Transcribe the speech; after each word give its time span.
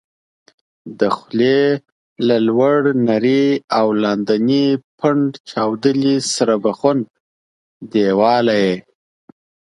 د 0.99 1.01
خولې 1.15 1.61
له 2.27 2.37
لوړ 2.47 2.79
نري 3.07 3.43
او 3.79 3.85
لاندني 4.03 4.65
پنډ 4.99 5.29
چاودلي 5.49 6.15
سره 6.35 6.53
بخن 6.65 6.97
دېواله 7.91 8.55
یې 8.65 8.75